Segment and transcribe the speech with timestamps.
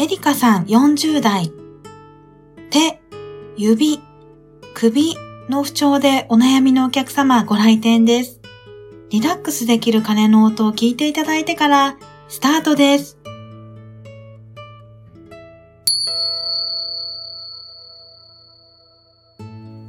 [0.00, 1.50] エリカさん40代。
[2.70, 3.00] 手、
[3.56, 3.98] 指、
[4.72, 5.16] 首
[5.48, 8.40] の不調でお悩みのお客様ご来店です。
[9.10, 13.18] リラックスできる鐘の音を聞いていただいてからスタートです。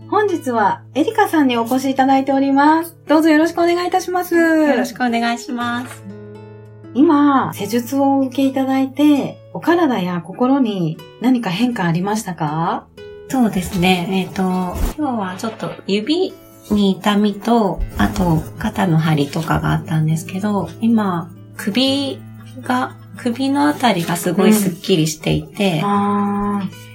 [0.09, 2.98] 本日はエリカさんにお越しいただいております。
[3.05, 4.33] どうぞよろしくお願いいたします。
[4.33, 6.19] よろしくお願いします。
[6.94, 12.88] 今、施術をお受けいただいて、お体や心に何か変化ありましたか？
[13.30, 14.08] そうですね。
[14.12, 14.42] えっ、ー、と、
[14.98, 16.34] 今日はちょっと指
[16.72, 22.20] に痛みと、あと肩の張りとかがあったんですけど、今、首
[22.62, 26.89] が、首のあたりがすごいスッキリしていて、うん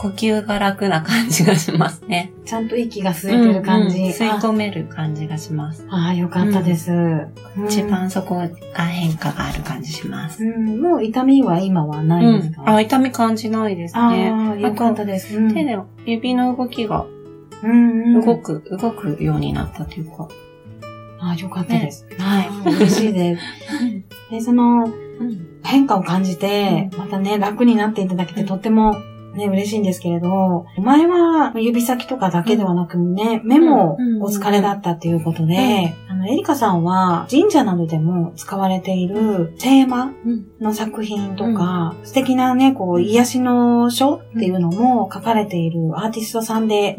[0.00, 2.32] 呼吸が楽な感じがしますね。
[2.46, 3.98] ちゃんと息が吸えてる感じ。
[3.98, 5.86] うんうん、吸い込める感じがします。
[5.90, 8.48] ああ、よかったです、うん、一番そこが
[8.88, 10.42] 変化がある感じします。
[10.42, 14.30] うん、もう痛みは今はないですか、あ、痛み感じないですね。
[14.30, 15.34] ああ、よかったです。
[15.52, 17.04] 手で指の動きが
[17.62, 20.28] 動く、動くようになったというか。
[21.20, 22.06] ああ、よかったです。
[22.06, 22.40] ね、は
[22.70, 22.74] い。
[22.74, 23.42] 嬉しいです。
[24.30, 24.88] で、その、
[25.62, 28.96] 変化を感じて、またね、楽になっていただけてとっても
[29.34, 40.12] ね、嬉しいんですけれど、前は指先とかだけではなくね、目もお疲れだったっていうことで、あの、エリカさんは神社などでも使われているテーマ
[40.60, 46.96] の作品とか、素敵なね、こう、癒しの書っていうのも書かれているアーティストさんで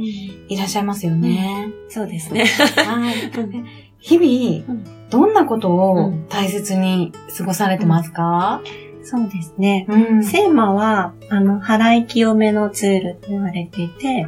[0.47, 1.69] いらっしゃいますよね。
[1.89, 2.45] そうですね。
[2.45, 3.15] はい。
[3.99, 4.81] 日々、
[5.11, 9.85] どんなことを大切に過ごされてますか、うんそうですね。
[9.89, 14.27] うん、セーマは、あの、払い清めのツールと言われていて、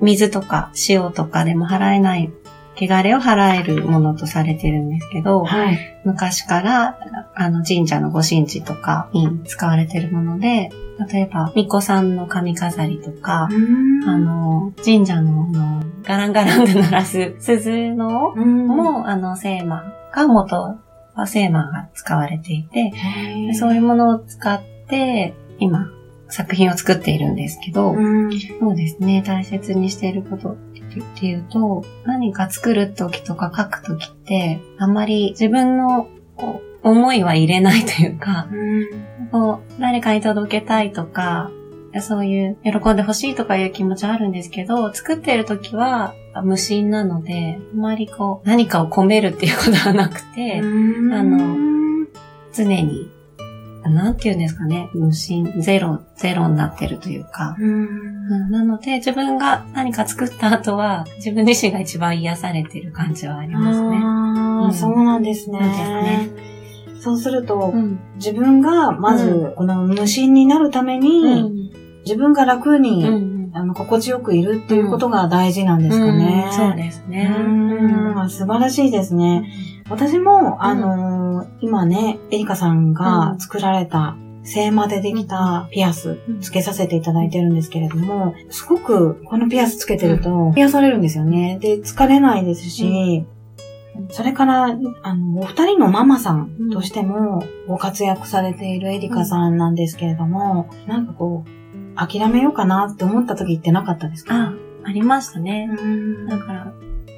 [0.00, 2.32] 水とか塩とかでも払えない、
[2.78, 6.98] 汚れを払えるものとされてるんですけど、はい、昔から、
[7.34, 10.70] あの、神社のご神事とかに使われてるもので、
[11.10, 13.48] 例えば、巫女さんの髪飾りとか、
[14.06, 20.76] あの、神社ののガランガランと鳴らす鈴のも、あの、セーマが元
[21.16, 22.92] はセーマーが使われていて、
[23.54, 25.90] そういうものを使って、今、
[26.28, 27.94] 作品を作っているんですけど、
[28.60, 30.56] そうですね、大切にしていることっ
[31.18, 36.08] ていうと、何か作るときとか書くときって、あんまり自分の
[36.82, 38.48] 思いは入れないというか、
[39.32, 41.50] こう誰かに届けたいとか、
[42.00, 46.14] そういう喜んでほしいとかいう気持ちはあるんですけど、作っているときは
[46.44, 50.62] 無心なので、あまりこう、何かを込めるっていうことはなくて、あ
[51.22, 51.56] の、
[52.52, 53.10] 常に、
[53.84, 57.56] なんて言うんですかね、無心、ゼロ、ゼロになってるというか。
[58.50, 63.96] なので、自分が何か作った後は、自分自身が一番癒されてる感じはありますね。
[64.02, 65.58] ああ、そうなんですね。
[65.60, 66.55] そうですね。
[67.00, 71.70] そうすると、うん、自分がまず、この無心になるために、うん、
[72.04, 73.04] 自分が楽に
[73.56, 76.44] あの、心地よくいるっていうことが大事なんですかね。
[76.46, 77.34] うん、そうですね。
[77.38, 79.50] うん、素晴らしいですね。
[79.88, 91.58] 私も、あのー、今ね、エリカさんが作られた、精麻でできたピアスつけさせていただいてるんですけれども、すごくこのピアスつけてると癒されるんですよね。
[91.60, 93.26] で、疲れないですし、
[94.10, 104.34] それから、あの、お二人のママさんとしてもご活躍されているエリカさんなんですけれども、なんかこう、諦めようかなって思った時ってなかったですか？
[104.34, 104.54] あ、
[104.84, 105.68] ありましたね。
[106.28, 106.72] だから、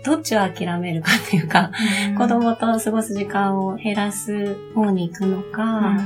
[0.04, 1.72] どっちを諦めるかっていうか、
[2.16, 5.98] 子供と過ごす時間を減らす方に行くのか、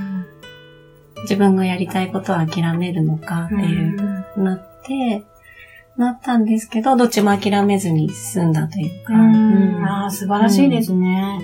[1.22, 5.24] 自分がやりたいことを諦めるのかっていう、なって、
[5.96, 9.14] なったんですけど、どっちも諦めずに進んだというか。
[9.14, 11.40] うん、ああ、素晴らしいですね。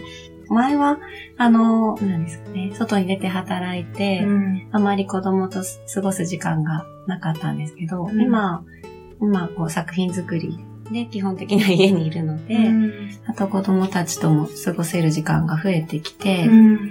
[0.48, 0.98] 前は、
[1.36, 5.62] あの、なんですかね、外に出て働いて、うん、あまり子供と
[5.94, 8.64] 過ごす時間がなかったんですけど、うん、今、
[9.20, 10.58] 今、こう作品作り
[10.92, 16.48] で基本的には家にいるので、うん、あと子供たちとも過ごせる時間が増えてきて、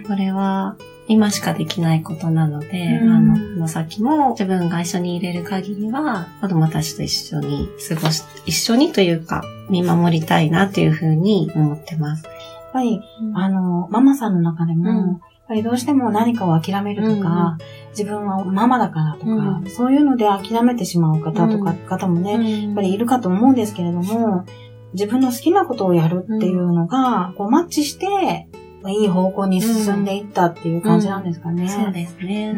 [0.08, 0.76] これは
[1.10, 12.26] 今しかできないことなので、うん、あの、この先も自分が一緒に入れる限りは、子供たちと一緒に過ごし、一緒にというか、見守りたいなというふうに思ってます。
[12.26, 12.34] やっ
[12.74, 24.46] ぱり、うん、あの、ママさんの中でも、ぱりどうしても何かを諦めるとか、うん、自分はママだからとか、うん、そういうので諦めてしまう方とか、方もね、やっぱりいるかと思うんですけれども、
[24.94, 28.48] 自分の好きなことをやるっていうのが、こうマッチして、
[28.86, 31.68] いい方向に進んでいったっていう感じなんですかね。
[31.68, 32.56] そうですね。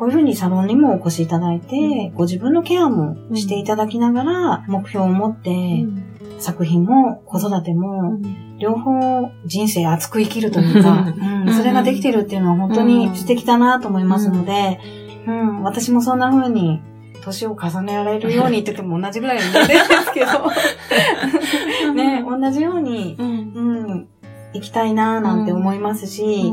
[0.00, 5.84] こういうふうにサロンにもお越しいただいて、ご自分のケアもしていただきながら、目標を持って、
[6.38, 8.18] 作品も子育ても、
[8.58, 11.12] 両方人生熱く生きるというか、
[11.44, 14.80] うん、それができてるっていうのは本当に素敵だなと思いますので、
[15.26, 16.80] うん、私もそんな風に
[17.22, 20.20] 年を重ねられるようにって言っても同じぐらいに言ってるんですけ
[21.84, 24.08] ど、 ね、同じように、うん、
[24.54, 26.50] 行きたいなーなんて思いますし、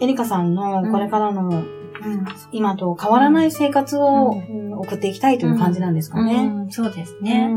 [0.00, 1.64] エリカさんのこれからの、
[2.52, 4.42] 今と変わらない生活を、
[4.76, 6.66] 送っていきたいという感じなんですかね。
[6.70, 7.50] そうですね、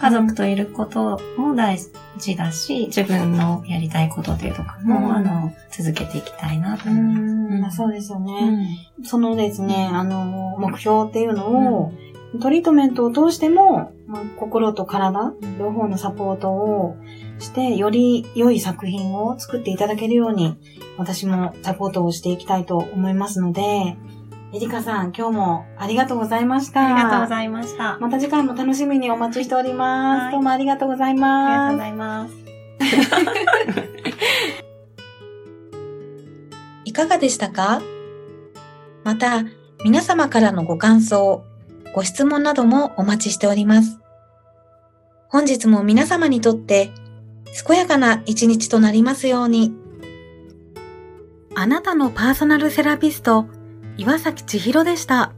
[0.00, 1.78] 家族といることも大
[2.18, 6.88] 事だし、自分のやりたいことというとかも、あの、続けていきたいなと。
[6.88, 7.78] 思います。
[7.78, 8.78] そうですよね。
[9.02, 11.92] そのですね、あの、目標っていうのを、
[12.40, 16.96] トリートメントを通しても、まあ、心と体、両方のサポートを
[17.38, 20.56] して、より良い作品を作っていただけるように、
[20.98, 23.96] 私もサポートをしていきたいと思いますので、
[24.52, 26.84] エリカさん、今日もありがとうございました。
[26.84, 27.98] ありがとうございました。
[27.98, 30.22] また次回も楽しみにお待ちしております。
[30.24, 31.52] はい、どうもありがとうございます。
[31.52, 32.34] ありがとうございます。
[36.84, 37.80] いかがでしたか？
[39.04, 39.44] また、
[39.84, 41.42] 皆様からのご感想、
[41.98, 43.98] ご質問などもお待ちしております。
[45.30, 46.92] 本日も皆様にとって
[47.66, 49.74] 健やかな一日となりますように。
[51.56, 53.46] あなたのパーソナルセラピスト、
[53.96, 55.32] 岩崎千尋でした。